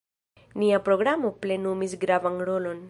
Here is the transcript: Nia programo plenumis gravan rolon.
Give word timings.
Nia 0.61 0.79
programo 0.87 1.33
plenumis 1.45 1.95
gravan 2.07 2.45
rolon. 2.51 2.79